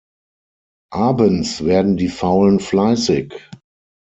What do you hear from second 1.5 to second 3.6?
werden die Faulen fleissig.